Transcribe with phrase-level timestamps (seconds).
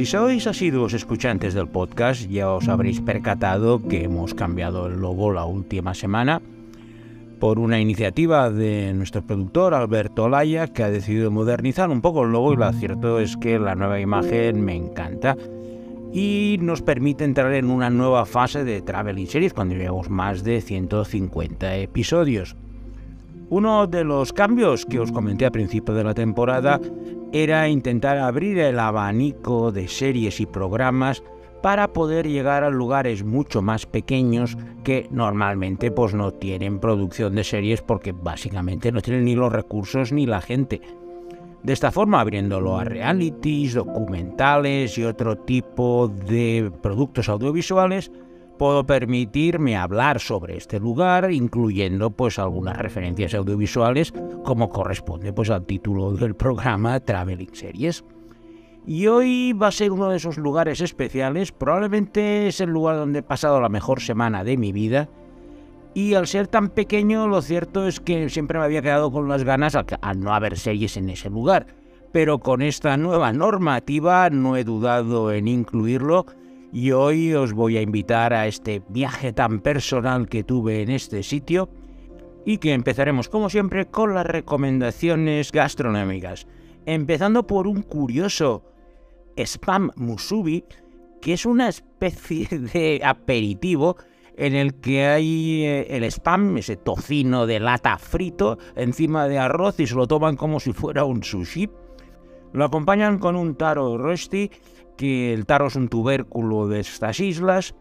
[0.00, 5.30] Si sois asiduos escuchantes del podcast, ya os habréis percatado que hemos cambiado el logo
[5.30, 6.40] la última semana
[7.38, 12.32] por una iniciativa de nuestro productor Alberto Laya, que ha decidido modernizar un poco el
[12.32, 15.36] logo y lo cierto es que la nueva imagen me encanta
[16.14, 20.62] y nos permite entrar en una nueva fase de Traveling Series cuando llevamos más de
[20.62, 22.56] 150 episodios.
[23.50, 26.80] Uno de los cambios que os comenté a principio de la temporada
[27.32, 31.24] era intentar abrir el abanico de series y programas
[31.60, 37.42] para poder llegar a lugares mucho más pequeños que normalmente pues no tienen producción de
[37.42, 40.80] series porque básicamente no tienen ni los recursos ni la gente.
[41.64, 48.12] De esta forma, abriéndolo a realities, documentales y otro tipo de productos audiovisuales,
[48.60, 54.12] puedo permitirme hablar sobre este lugar, incluyendo pues algunas referencias audiovisuales,
[54.44, 58.04] como corresponde pues al título del programa Traveling Series.
[58.86, 63.20] Y hoy va a ser uno de esos lugares especiales, probablemente es el lugar donde
[63.20, 65.08] he pasado la mejor semana de mi vida.
[65.94, 69.42] Y al ser tan pequeño, lo cierto es que siempre me había quedado con las
[69.42, 71.66] ganas al, no haber series en ese lugar.
[72.12, 76.26] Pero con esta nueva normativa no he dudado en incluirlo
[76.72, 81.22] y hoy os voy a invitar a este viaje tan personal que tuve en este
[81.22, 81.68] sitio
[82.44, 86.46] y que empezaremos como siempre con las recomendaciones gastronómicas,
[86.86, 88.64] empezando por un curioso
[89.36, 90.64] spam musubi,
[91.20, 93.96] que es una especie de aperitivo
[94.36, 99.78] en el que hay eh, el spam, ese tocino de lata frito, encima de arroz
[99.80, 101.68] y se lo toman como si fuera un sushi.
[102.52, 104.50] Lo acompañan con un taro rusty,
[104.96, 107.74] que el taro es un tubérculo de estas islas,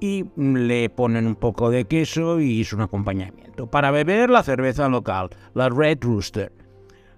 [0.00, 3.68] y le ponen un poco de queso y es un acompañamiento.
[3.68, 6.52] Para beber la cerveza local, la Red Rooster.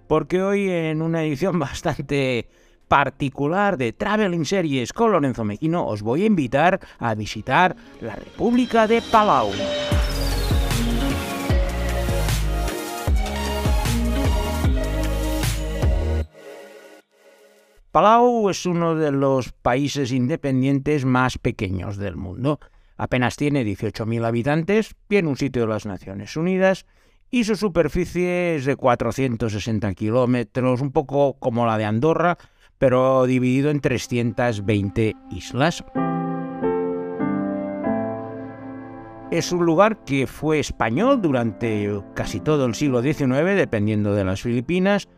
[0.06, 2.48] Porque hoy en una edición bastante
[2.88, 8.86] particular de Traveling Series con Lorenzo Mequino, os voy a invitar a visitar la República
[8.86, 9.50] de Palau.
[17.94, 22.58] Palau es uno de los países independientes más pequeños del mundo.
[22.96, 26.86] Apenas tiene 18.000 habitantes, tiene un sitio de las Naciones Unidas
[27.30, 32.36] y su superficie es de 460 kilómetros, un poco como la de Andorra,
[32.78, 35.84] pero dividido en 320 islas.
[39.30, 44.42] Es un lugar que fue español durante casi todo el siglo XIX, dependiendo de las
[44.42, 45.08] Filipinas,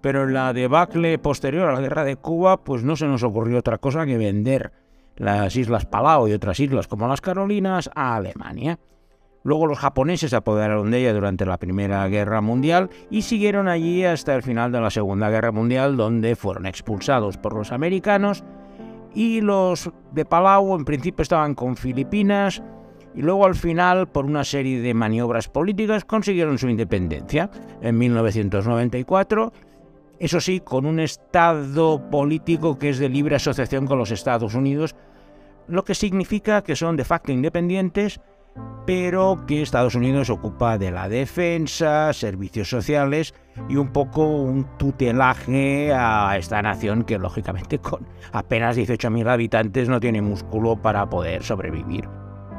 [0.00, 3.58] pero en la debacle posterior a la guerra de Cuba, pues no se nos ocurrió
[3.58, 4.72] otra cosa que vender
[5.16, 8.78] las islas Palau y otras islas como las Carolinas a Alemania.
[9.42, 14.04] Luego los japoneses se apoderaron de ella durante la Primera Guerra Mundial y siguieron allí
[14.04, 18.44] hasta el final de la Segunda Guerra Mundial, donde fueron expulsados por los americanos
[19.14, 22.62] y los de Palau en principio estaban con Filipinas
[23.14, 27.50] y luego al final, por una serie de maniobras políticas, consiguieron su independencia
[27.82, 29.52] en 1994.
[30.20, 34.94] Eso sí, con un estado político que es de libre asociación con los Estados Unidos,
[35.66, 38.20] lo que significa que son de facto independientes
[38.86, 43.34] pero que Estados Unidos ocupa de la defensa, servicios sociales
[43.68, 50.00] y un poco un tutelaje a esta nación que lógicamente con apenas 18.000 habitantes no
[50.00, 52.08] tiene músculo para poder sobrevivir.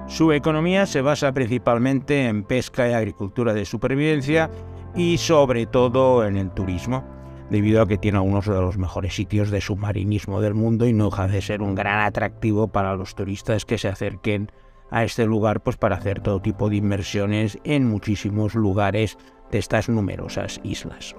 [0.07, 4.49] Su economía se basa principalmente en pesca y agricultura de supervivencia
[4.95, 7.03] y sobre todo en el turismo,
[7.51, 11.09] debido a que tiene uno de los mejores sitios de submarinismo del mundo y no
[11.09, 14.49] deja de ser un gran atractivo para los turistas que se acerquen
[14.89, 19.17] a este lugar pues para hacer todo tipo de inmersiones en muchísimos lugares
[19.51, 21.13] de estas numerosas islas.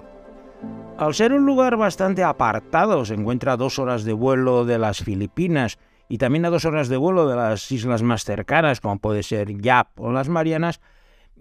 [0.97, 5.03] Al ser un lugar bastante apartado, se encuentra a dos horas de vuelo de las
[5.03, 5.77] Filipinas
[6.09, 9.55] y también a dos horas de vuelo de las islas más cercanas, como puede ser
[9.61, 10.81] Yap o las Marianas,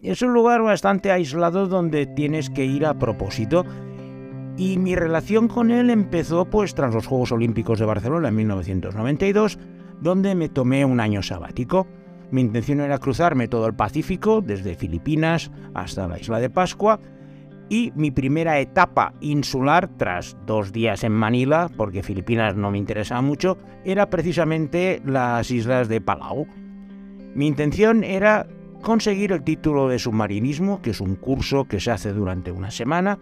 [0.02, 3.64] es un lugar bastante aislado donde tienes que ir a propósito.
[4.56, 9.58] Y mi relación con él empezó pues tras los Juegos Olímpicos de Barcelona en 1992,
[10.00, 11.87] donde me tomé un año sabático.
[12.31, 17.00] Mi intención era cruzarme todo el Pacífico, desde Filipinas hasta la isla de Pascua,
[17.69, 23.22] y mi primera etapa insular, tras dos días en Manila, porque Filipinas no me interesaba
[23.22, 26.46] mucho, era precisamente las islas de Palau.
[27.34, 28.46] Mi intención era
[28.82, 33.19] conseguir el título de submarinismo, que es un curso que se hace durante una semana,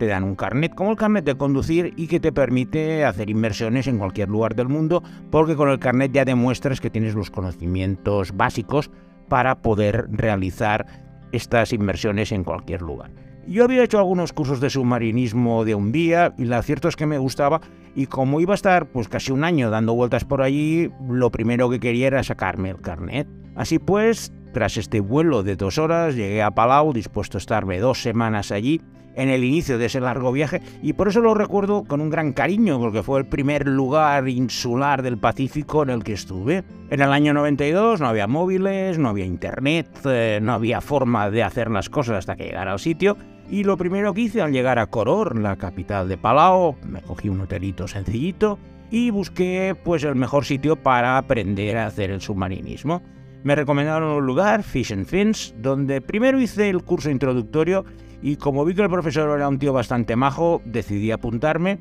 [0.00, 3.86] te dan un carnet como el carnet de conducir y que te permite hacer inversiones
[3.86, 8.34] en cualquier lugar del mundo porque con el carnet ya demuestras que tienes los conocimientos
[8.34, 8.90] básicos
[9.28, 10.86] para poder realizar
[11.32, 13.10] estas inversiones en cualquier lugar.
[13.46, 17.04] Yo había hecho algunos cursos de submarinismo de un día y lo cierto es que
[17.04, 17.60] me gustaba
[17.94, 21.68] y como iba a estar pues casi un año dando vueltas por allí, lo primero
[21.68, 23.28] que quería era sacarme el carnet.
[23.54, 28.00] Así pues, tras este vuelo de dos horas, llegué a Palau dispuesto a estarme dos
[28.00, 28.80] semanas allí
[29.14, 32.32] en el inicio de ese largo viaje y por eso lo recuerdo con un gran
[32.32, 36.64] cariño porque fue el primer lugar insular del Pacífico en el que estuve.
[36.90, 41.42] En el año 92 no había móviles, no había internet, eh, no había forma de
[41.42, 43.16] hacer las cosas hasta que llegara al sitio
[43.50, 47.28] y lo primero que hice al llegar a Koror, la capital de Palau, me cogí
[47.28, 48.58] un hotelito sencillito
[48.90, 53.02] y busqué pues el mejor sitio para aprender a hacer el submarinismo.
[53.42, 57.84] Me recomendaron un lugar, Fish and Fins, donde primero hice el curso introductorio
[58.22, 61.78] y como vi que el profesor era un tío bastante majo, decidí apuntarme.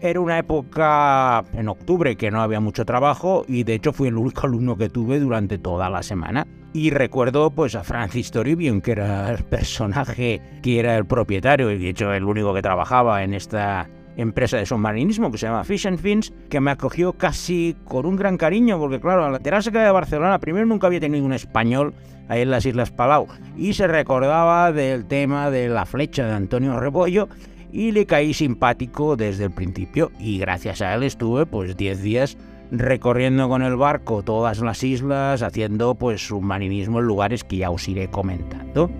[0.00, 4.16] Era una época en octubre que no había mucho trabajo y de hecho fui el
[4.16, 6.46] único alumno que tuve durante toda la semana.
[6.74, 11.78] Y recuerdo pues a Francis Toribion, que era el personaje que era el propietario y
[11.78, 15.86] de hecho el único que trabajaba en esta empresa de submarinismo que se llama Fish
[15.86, 19.78] and Fins, que me acogió casi con un gran cariño, porque claro, al enterarse que
[19.78, 21.94] de Barcelona, primero nunca había tenido un español
[22.28, 26.78] ahí en las Islas Palau, y se recordaba del tema de la flecha de Antonio
[26.80, 27.28] Rebollo,
[27.72, 32.36] y le caí simpático desde el principio, y gracias a él estuve pues 10 días
[32.70, 37.86] recorriendo con el barco todas las islas, haciendo pues submarinismo en lugares que ya os
[37.88, 38.90] iré comentando.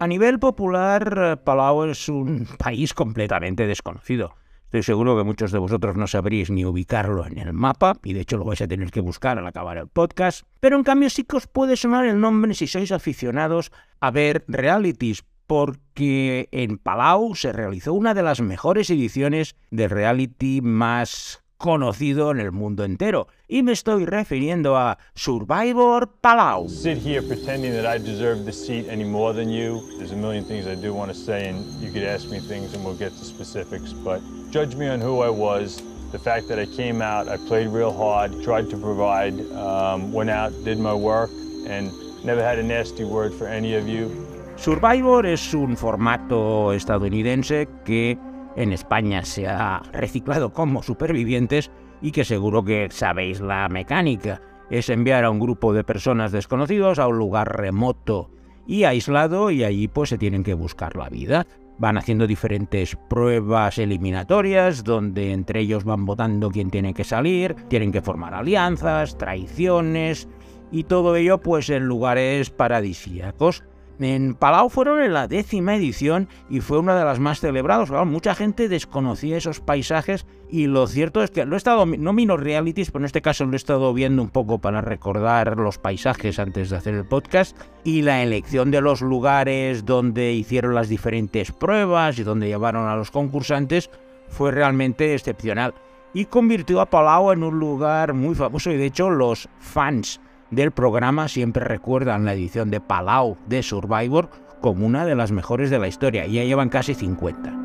[0.00, 4.34] A nivel popular, Palau es un país completamente desconocido.
[4.64, 8.20] Estoy seguro que muchos de vosotros no sabréis ni ubicarlo en el mapa, y de
[8.20, 11.24] hecho lo vais a tener que buscar al acabar el podcast, pero en cambio sí
[11.24, 17.34] que os puede sonar el nombre si sois aficionados a ver realities, porque en Palau
[17.34, 23.28] se realizó una de las mejores ediciones de reality más conocido en el mundo entero.
[23.46, 26.68] Y me estoy refiriendo a Survivor Palau.
[26.68, 29.82] Sit here pretending that I deserve the seat any more than you.
[29.98, 32.74] There's a million things I do want to say, and you could ask me things
[32.74, 33.92] and we'll get to specifics.
[33.92, 35.82] But judge me on who I was.
[36.12, 40.30] The fact that I came out, I played real hard, tried to provide, um, went
[40.30, 41.30] out, did my work,
[41.68, 41.92] and
[42.24, 44.10] never had a nasty word for any of you.
[44.56, 48.18] Survivor es un formato estadounidense que
[48.56, 51.70] en España se ha reciclado como supervivientes
[52.02, 54.40] y que seguro que sabéis la mecánica.
[54.70, 58.30] Es enviar a un grupo de personas desconocidos a un lugar remoto
[58.66, 61.46] y aislado y allí pues se tienen que buscar la vida.
[61.78, 67.90] Van haciendo diferentes pruebas eliminatorias donde entre ellos van votando quién tiene que salir, tienen
[67.90, 70.28] que formar alianzas, traiciones
[70.70, 73.64] y todo ello pues en lugares paradisíacos.
[74.00, 77.90] En Palau fueron en la décima edición y fue una de las más celebradas.
[78.06, 82.38] mucha gente desconocía esos paisajes y lo cierto es que lo he estado, no miro
[82.38, 86.38] realities, pero en este caso lo he estado viendo un poco para recordar los paisajes
[86.38, 87.54] antes de hacer el podcast
[87.84, 92.96] y la elección de los lugares donde hicieron las diferentes pruebas y donde llevaron a
[92.96, 93.90] los concursantes
[94.28, 95.74] fue realmente excepcional
[96.14, 100.20] y convirtió a Palau en un lugar muy famoso y de hecho los fans
[100.50, 104.30] del programa siempre recuerdan la edición de Palau de Survivor
[104.60, 107.56] como una de las mejores de la historia, ya llevan casi 50.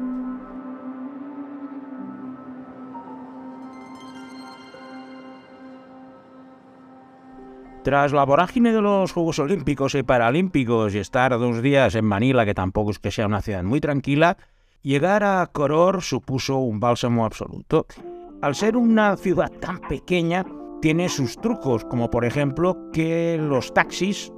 [7.84, 12.44] Tras la vorágine de los Juegos Olímpicos y Paralímpicos y estar dos días en Manila,
[12.44, 14.38] que tampoco es que sea una ciudad muy tranquila,
[14.82, 17.86] llegar a Koror supuso un bálsamo absoluto.
[18.42, 20.46] Al ser una ciudad tan pequeña,
[20.82, 24.32] tiene sus trucos, como por ejemplo que los taxis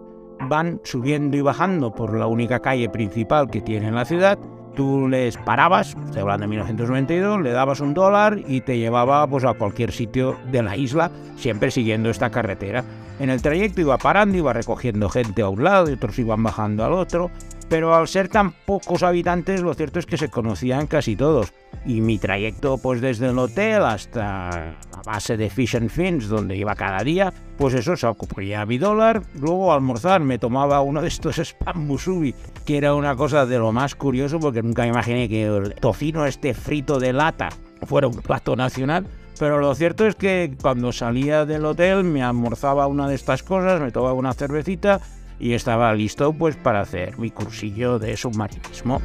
[0.49, 4.37] van subiendo y bajando por la única calle principal que tiene en la ciudad.
[4.75, 9.43] Tú les parabas, estoy hablando de 1992, le dabas un dólar y te llevaba pues,
[9.43, 12.83] a cualquier sitio de la isla, siempre siguiendo esta carretera.
[13.19, 16.85] En el trayecto iba parando, iba recogiendo gente a un lado y otros iban bajando
[16.85, 17.31] al otro
[17.69, 21.53] pero al ser tan pocos habitantes, lo cierto es que se conocían casi todos.
[21.85, 26.55] Y mi trayecto, pues desde el hotel hasta la base de Fish and Fins, donde
[26.55, 29.21] iba cada día, pues eso, se ocupaba mi dólar.
[29.39, 33.57] Luego, al almorzar, me tomaba uno de estos spam musubi, que era una cosa de
[33.57, 37.49] lo más curioso, porque nunca imaginé que el tocino este frito de lata
[37.85, 39.07] fuera un plato nacional.
[39.39, 43.79] Pero lo cierto es que cuando salía del hotel me almorzaba una de estas cosas,
[43.79, 44.99] me tomaba una cervecita
[45.39, 49.01] y estaba listo pues para hacer mi cursillo de submarinismo.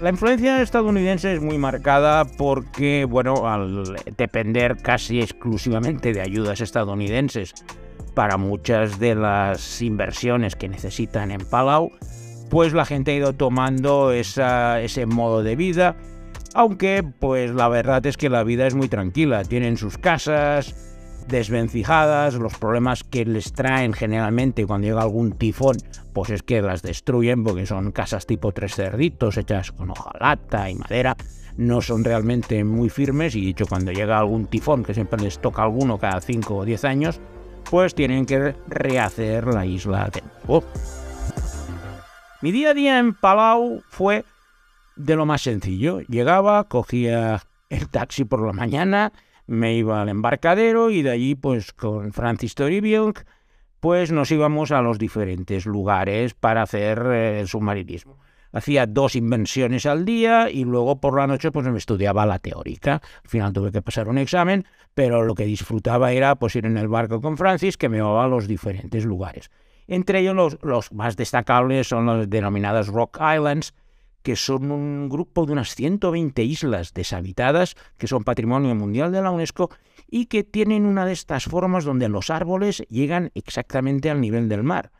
[0.00, 3.84] La influencia estadounidense es muy marcada porque, bueno, al
[4.16, 7.54] depender casi exclusivamente de ayudas estadounidenses
[8.12, 11.92] para muchas de las inversiones que necesitan en Palau,
[12.50, 15.96] pues la gente ha ido tomando ese modo de vida,
[16.52, 20.91] aunque pues la verdad es que la vida es muy tranquila, tienen sus casas,
[21.28, 25.76] desvencijadas, los problemas que les traen generalmente cuando llega algún tifón,
[26.12, 30.74] pues es que las destruyen porque son casas tipo tres cerditos hechas con hojalata y
[30.74, 31.16] madera,
[31.56, 35.62] no son realmente muy firmes y dicho cuando llega algún tifón, que siempre les toca
[35.62, 37.20] alguno cada 5 o 10 años,
[37.70, 40.64] pues tienen que rehacer la isla de nuevo.
[42.40, 44.24] Mi día a día en Palau fue
[44.96, 46.00] de lo más sencillo.
[46.00, 49.12] Llegaba, cogía el taxi por la mañana,
[49.46, 53.12] me iba al embarcadero y de allí, pues con Francis Toribio,
[53.80, 58.18] pues nos íbamos a los diferentes lugares para hacer eh, el submarinismo.
[58.52, 63.00] Hacía dos invenciones al día y luego por la noche pues me estudiaba la teórica.
[63.24, 66.76] Al final tuve que pasar un examen, pero lo que disfrutaba era pues ir en
[66.76, 69.50] el barco con Francis que me llevaba a los diferentes lugares.
[69.88, 73.74] Entre ellos los, los más destacables son las denominadas Rock Islands,
[74.22, 79.30] que son un grupo de unas 120 islas deshabitadas, que son patrimonio mundial de la
[79.30, 79.70] UNESCO,
[80.08, 84.62] y que tienen una de estas formas donde los árboles llegan exactamente al nivel del
[84.62, 84.92] mar.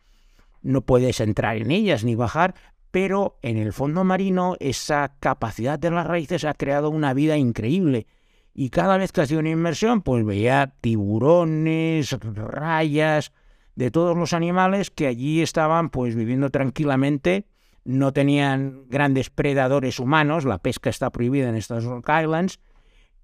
[0.62, 2.54] No puedes entrar en ellas ni bajar,
[2.90, 8.06] pero en el fondo marino esa capacidad de las raíces ha creado una vida increíble.
[8.54, 13.32] Y cada vez que hacía una inmersión, pues veía tiburones, rayas,
[13.74, 17.46] de todos los animales que allí estaban pues viviendo tranquilamente
[17.84, 22.60] no tenían grandes predadores humanos, la pesca está prohibida en estas Rock Islands,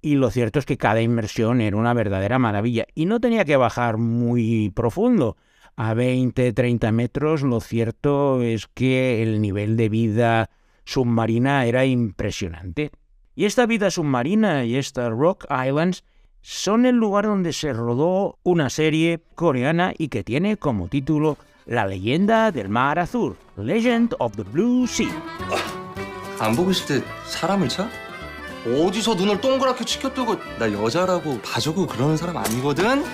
[0.00, 2.86] y lo cierto es que cada inmersión era una verdadera maravilla.
[2.94, 5.36] Y no tenía que bajar muy profundo.
[5.76, 10.50] A 20, 30 metros, lo cierto es que el nivel de vida
[10.84, 12.90] submarina era impresionante.
[13.34, 16.04] Y esta vida submarina y estas Rock Islands
[16.40, 21.36] son el lugar donde se rodó una serie coreana y que tiene como título
[21.68, 25.10] La leyenda del mar azul, Legend of the Blue Sea.
[26.40, 27.86] 안 보고 싶을 때 사람을 쳐?
[28.64, 33.04] 어디서 눈을 동그랗게 치켜뜨고 나 여자라고 봐주고 그러는 사람 아니거든?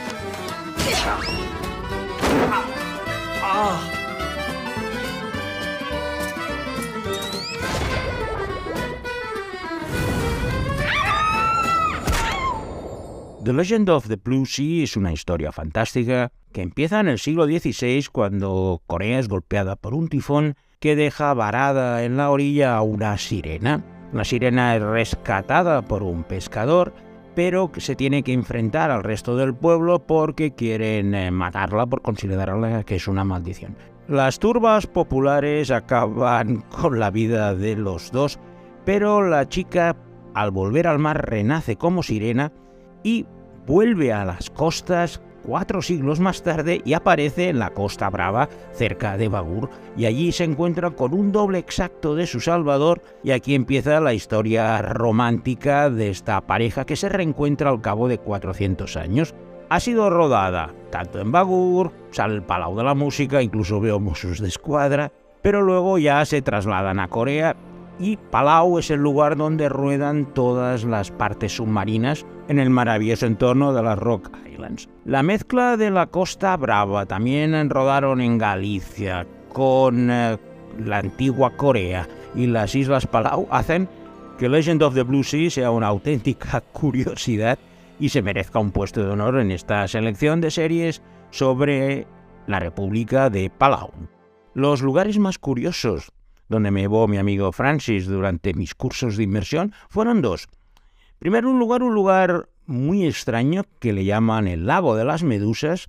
[3.43, 4.04] 아,
[13.45, 17.45] The Legend of the Blue Sea es una historia fantástica que empieza en el siglo
[17.45, 22.81] XVI cuando Corea es golpeada por un tifón que deja varada en la orilla a
[22.81, 23.85] una sirena.
[24.15, 26.95] La sirena es rescatada por un pescador,
[27.35, 32.85] pero se tiene que enfrentar al resto del pueblo porque quieren eh, matarla por considerarla
[32.85, 33.77] que es una maldición.
[34.09, 38.39] Las turbas populares acaban con la vida de los dos,
[38.87, 39.99] pero la chica
[40.33, 42.51] al volver al mar renace como sirena
[43.03, 43.27] y
[43.67, 49.17] vuelve a las costas cuatro siglos más tarde y aparece en la Costa Brava, cerca
[49.17, 53.55] de Bagur, y allí se encuentra con un doble exacto de su Salvador, y aquí
[53.55, 59.35] empieza la historia romántica de esta pareja que se reencuentra al cabo de 400 años.
[59.69, 64.41] Ha sido rodada tanto en Bagur, sale el Palau de la Música, incluso veo Mossos
[64.41, 67.57] de Escuadra, pero luego ya se trasladan a Corea
[67.99, 73.73] y Palau es el lugar donde ruedan todas las partes submarinas en el maravilloso entorno
[73.73, 74.89] de las Rock Islands.
[75.05, 80.39] La mezcla de la Costa Brava, también rodaron en Galicia, con eh,
[80.79, 83.89] la antigua Corea y las Islas Palau, hacen
[84.39, 87.59] que Legend of the Blue Sea sea una auténtica curiosidad
[88.01, 92.07] y se merezca un puesto de honor en esta selección de series sobre
[92.47, 93.91] la República de Palau.
[94.55, 96.13] Los lugares más curiosos
[96.49, 100.49] donde me llevó mi amigo Francis durante mis cursos de inmersión, fueron dos.
[101.25, 105.87] Primero un lugar, un lugar muy extraño que le llaman el lago de las medusas,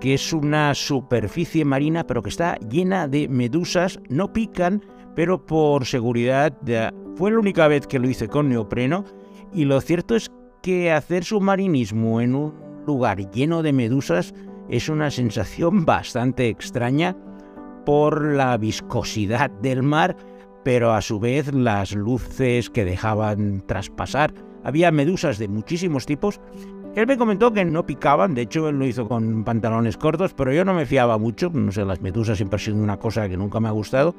[0.00, 5.86] que es una superficie marina pero que está llena de medusas, no pican, pero por
[5.86, 6.52] seguridad
[7.14, 9.04] fue la única vez que lo hice con neopreno
[9.52, 10.32] y lo cierto es
[10.64, 12.52] que hacer submarinismo en un
[12.88, 14.34] lugar lleno de medusas
[14.68, 17.16] es una sensación bastante extraña
[17.84, 20.16] por la viscosidad del mar,
[20.64, 24.34] pero a su vez las luces que dejaban traspasar.
[24.66, 26.40] Había medusas de muchísimos tipos.
[26.96, 30.52] Él me comentó que no picaban, de hecho él lo hizo con pantalones cortos, pero
[30.52, 33.36] yo no me fiaba mucho, no sé, las medusas siempre han sido una cosa que
[33.36, 34.16] nunca me ha gustado,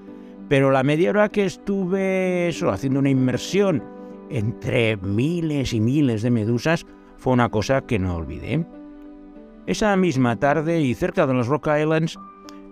[0.48, 3.84] pero la media hora que estuve haciendo una inmersión
[4.30, 6.86] entre miles y miles de medusas
[7.18, 8.66] fue una cosa que no olvidé.
[9.66, 12.18] Esa misma tarde y cerca de los Rock Islands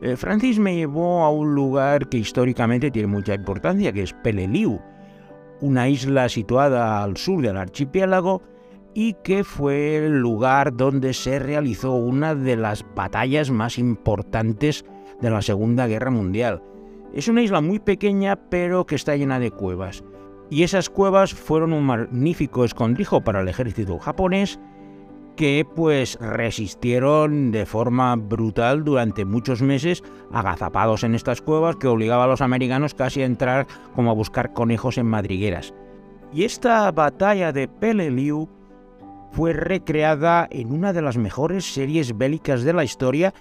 [0.02, 4.80] eh, Francis me llevó a un lugar que históricamente tiene mucha importancia, que es Peleliu,
[5.66, 8.44] una isla situada al sur del archipiélago
[8.94, 14.86] y que fue el lugar donde se realizó una de las batallas más importantes
[15.22, 16.62] de la Segunda Guerra Mundial.
[17.14, 20.04] Es una isla muy pequeña pero que está llena de cuevas.
[20.52, 24.60] Y esas cuevas fueron un magnífico escondrijo para el ejército japonés
[25.36, 32.24] que pues resistieron de forma brutal durante muchos meses agazapados en estas cuevas que obligaba
[32.26, 35.74] a los americanos casi a entrar como a buscar conejos en madrigueras.
[36.34, 38.50] Y esta batalla de Peleliu
[39.32, 43.34] fue recreada en una de las mejores series bélicas de la historia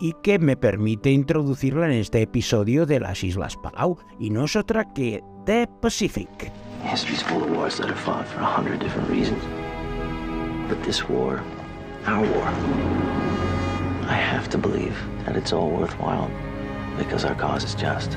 [0.00, 4.54] y que me permite introducirla en este episodio de las Islas Palau, y no es
[4.56, 6.52] otra que The Pacific.
[6.84, 9.42] History's full of wars that are fought for a hundred different reasons.
[10.68, 11.42] But this war,
[12.04, 12.48] our war,
[14.06, 14.94] I have to believe
[15.24, 16.30] that it's all worthwhile
[16.98, 18.10] because our cause is just.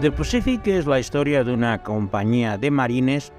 [0.00, 3.30] The Pacific es la historia de una compañía de marines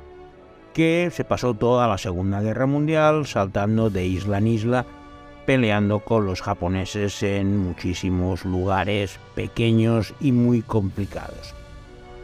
[0.76, 4.86] que se pasó toda la Segunda Guerra Mundial saltando de isla en isla,
[5.48, 11.56] peleando con los japoneses en muchísimos lugares pequeños y muy complicados.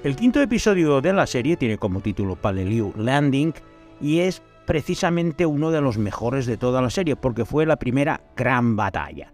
[0.03, 3.53] El quinto episodio de la serie tiene como título Paleliu Landing
[4.01, 8.23] y es precisamente uno de los mejores de toda la serie porque fue la primera
[8.35, 9.31] gran batalla.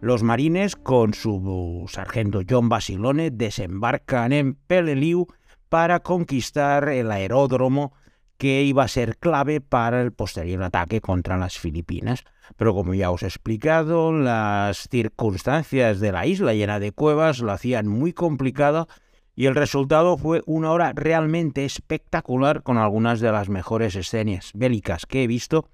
[0.00, 5.26] Los marines, con su sargento John Basilone, desembarcan en Peleliu
[5.68, 7.92] para conquistar el aeródromo
[8.38, 12.24] que iba a ser clave para el posterior ataque contra las Filipinas.
[12.56, 17.52] Pero como ya os he explicado, las circunstancias de la isla llena de cuevas lo
[17.52, 18.88] hacían muy complicado
[19.34, 25.06] y el resultado fue una hora realmente espectacular con algunas de las mejores escenas bélicas
[25.06, 25.68] que he visto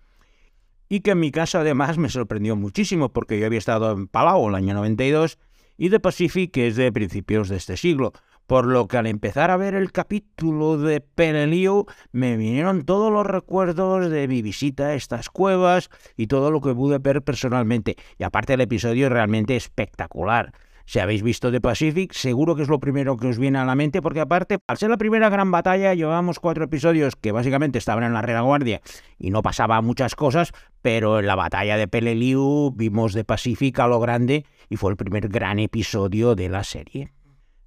[0.88, 4.48] y que en mi caso además me sorprendió muchísimo porque yo había estado en Palau
[4.48, 5.38] el año 92
[5.76, 8.12] y The Pacific es de principios de este siglo,
[8.48, 13.26] por lo que al empezar a ver el capítulo de Penelio me vinieron todos los
[13.26, 17.96] recuerdos de mi visita a estas cuevas y todo lo que pude ver personalmente.
[18.18, 20.52] Y aparte el episodio es realmente espectacular.
[20.88, 23.74] Si habéis visto The Pacific, seguro que es lo primero que os viene a la
[23.74, 28.05] mente, porque aparte, al ser la primera gran batalla, llevábamos cuatro episodios que básicamente estaban
[28.05, 28.81] en la retaguardia
[29.18, 33.87] y no pasaba muchas cosas, pero en la batalla de Peleliu vimos The Pacific a
[33.87, 37.12] lo grande y fue el primer gran episodio de la serie.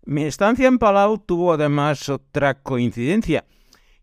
[0.03, 3.45] Mi estancia en Palau tuvo además otra coincidencia,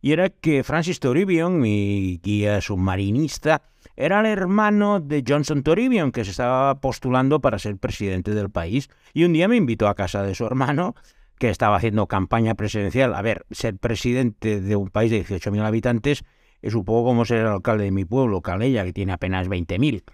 [0.01, 3.63] y era que Francis Toribion, mi guía submarinista,
[4.01, 8.91] era el hermano de Johnson Toribion, que se estaba postulando para ser presidente del país,
[9.13, 10.95] y un día me invitó a casa de su hermano,
[11.41, 13.13] que estaba haciendo campaña presidencial.
[13.13, 16.25] A ver, ser presidente de un país de 18.000 habitantes
[16.63, 20.05] es un poco como ser el alcalde de mi pueblo, Calella, que tiene apenas 20.000.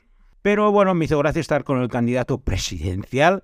[0.41, 3.43] Pero bueno, me hizo gracia estar con el candidato presidencial.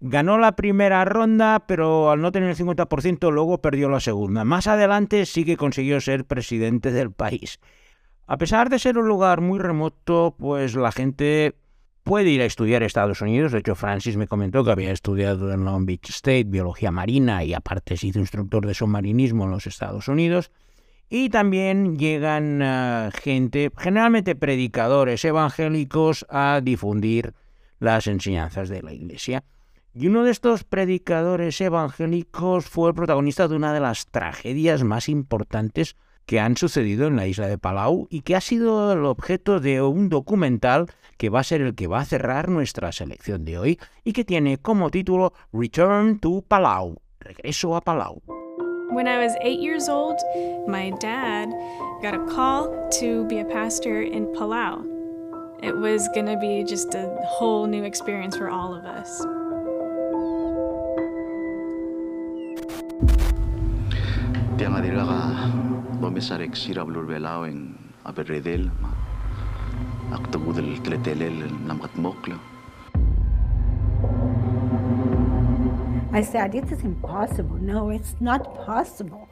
[0.00, 4.44] Ganó la primera ronda, pero al no tener el 50% luego perdió la segunda.
[4.44, 7.60] Más adelante sí que consiguió ser presidente del país.
[8.26, 11.54] A pesar de ser un lugar muy remoto, pues la gente
[12.04, 13.52] puede ir a estudiar a Estados Unidos.
[13.52, 17.54] De hecho, Francis me comentó que había estudiado en Long Beach State biología marina y
[17.54, 20.50] aparte se hizo instructor de submarinismo en los Estados Unidos.
[21.08, 27.34] Y también llegan eh, gente, generalmente predicadores evangélicos, a difundir
[27.80, 29.44] las enseñanzas de la Iglesia.
[29.94, 35.10] Y uno de estos predicadores evangélicos fue el protagonista de una de las tragedias más
[35.10, 39.60] importantes que han sucedido en la isla de Palau y que ha sido el objeto
[39.60, 43.58] de un documental que va a ser el que va a cerrar nuestra selección de
[43.58, 48.22] hoy y que tiene como título Return to Palau, Regreso a Palau.
[48.90, 50.20] When I was eight years old,
[50.68, 51.48] my dad
[52.02, 52.68] got a call
[53.00, 54.84] to be a pastor in Palau.
[55.62, 59.24] It was going to be just a whole new experience for all of us.
[66.02, 68.66] Tiang adila ka bomesarek sira blur belaweng aberredel
[70.10, 72.38] aktabudel tletelel namkat mokla.
[76.10, 77.56] I said, It is impossible.
[77.62, 79.30] No, it's not possible.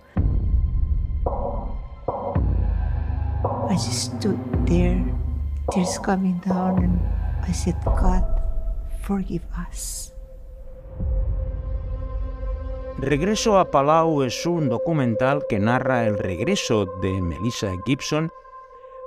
[3.67, 4.39] I just stood
[4.71, 5.03] there,
[5.75, 6.97] tears coming down, and
[7.43, 8.23] I said, God,
[9.03, 10.15] forgive us.
[13.01, 18.31] Regreso a Palau es un documental que narra el regreso de Melissa Gibson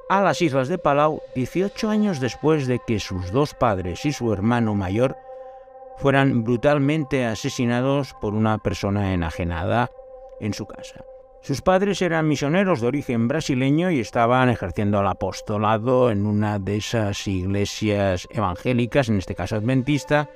[0.09, 4.33] a las islas de Palau 18 años después de que sus dos padres y su
[4.33, 5.15] hermano mayor
[5.97, 9.91] fueran brutalmente asesinados por una persona enajenada
[10.39, 11.05] en su casa.
[11.43, 16.77] Sus padres eran misioneros de origen brasileño y estaban ejerciendo el apostolado en una de
[16.77, 20.31] esas iglesias evangélicas, en este caso adventista,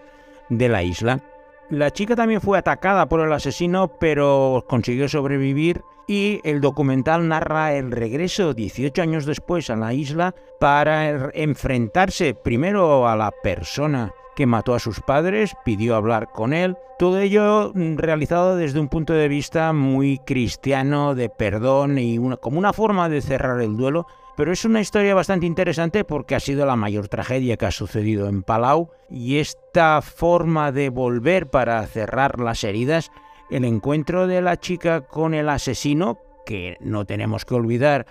[0.49, 1.23] de la isla.
[1.69, 7.73] La chica también fue atacada por el asesino, pero consiguió sobrevivir y el documental narra
[7.73, 14.45] el regreso 18 años después a la isla para enfrentarse primero a la persona que
[14.45, 16.77] mató a sus padres, pidió hablar con él.
[16.99, 22.59] Todo ello mm, realizado desde un punto de vista muy cristiano, de perdón y como
[22.59, 24.07] una forma de cerrar el duelo.
[24.37, 28.29] Pero es una historia bastante interesante porque ha sido la mayor tragedia que ha sucedido
[28.29, 33.11] en Palau y esta forma de volver para cerrar las heridas,
[33.49, 38.05] el encuentro de la chica con el asesino, que no tenemos que olvidar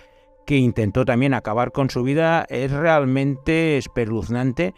[0.45, 4.73] que intentó también acabar con su vida, es realmente espeluznante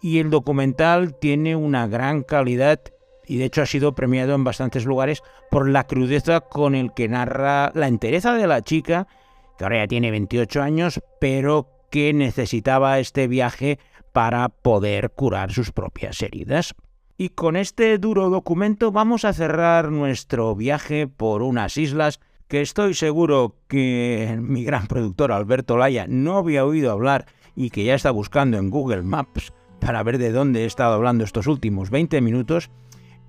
[0.00, 2.80] y el documental tiene una gran calidad
[3.26, 7.08] y de hecho ha sido premiado en bastantes lugares por la crudeza con el que
[7.08, 9.08] narra la entereza de la chica,
[9.58, 13.78] que ahora ya tiene 28 años, pero que necesitaba este viaje
[14.12, 16.74] para poder curar sus propias heridas.
[17.16, 22.94] Y con este duro documento vamos a cerrar nuestro viaje por unas islas que estoy
[22.94, 28.10] seguro que mi gran productor Alberto Laya no había oído hablar y que ya está
[28.10, 32.70] buscando en Google Maps para ver de dónde he estado hablando estos últimos 20 minutos,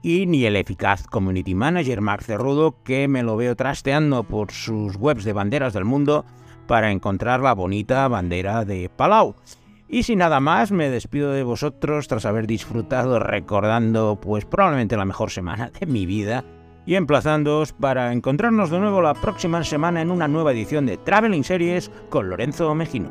[0.06, 4.98] y ni el eficaz Community Manager Mark Cerrudo, que me lo veo trasteando por sus
[4.98, 6.26] webs de banderas del mundo
[6.68, 9.34] para encontrar la bonita bandera de Palau.
[9.88, 15.06] Y sin nada más, me despido de vosotros tras haber disfrutado recordando pues probablemente la
[15.06, 16.46] mejor semana de mi vida
[16.86, 21.44] y emplazándoos para encontrarnos de nuevo la próxima semana en una nueva edición de Traveling
[21.44, 23.10] Series con Lorenzo Mejino.